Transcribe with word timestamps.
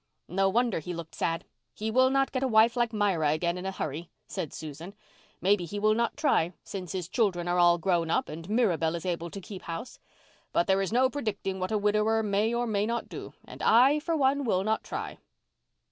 "No 0.27 0.49
wonder 0.49 0.79
he 0.79 0.95
looked 0.95 1.13
sad. 1.13 1.45
He 1.75 1.91
will 1.91 2.09
not 2.09 2.31
get 2.31 2.41
a 2.41 2.47
wife 2.47 2.75
like 2.75 2.91
Myra 2.91 3.29
again 3.33 3.55
in 3.55 3.67
a 3.67 3.71
hurry," 3.71 4.09
said 4.27 4.51
Susan. 4.51 4.95
"Maybe 5.41 5.63
he 5.65 5.77
will 5.77 5.93
not 5.93 6.17
try, 6.17 6.53
since 6.63 6.91
his 6.91 7.07
children 7.07 7.47
are 7.47 7.59
all 7.59 7.77
grown 7.77 8.09
up 8.09 8.27
and 8.27 8.49
Mirabel 8.49 8.95
is 8.95 9.05
able 9.05 9.29
to 9.29 9.39
keep 9.39 9.61
house. 9.61 9.99
But 10.53 10.65
there 10.65 10.81
is 10.81 10.91
no 10.91 11.07
predicting 11.11 11.59
what 11.59 11.71
a 11.71 11.77
widower 11.77 12.23
may 12.23 12.51
or 12.51 12.65
may 12.65 12.87
not 12.87 13.09
do 13.09 13.33
and 13.45 13.61
I, 13.61 13.99
for 13.99 14.15
one, 14.17 14.43
will 14.43 14.63
not 14.63 14.83
try." 14.83 15.19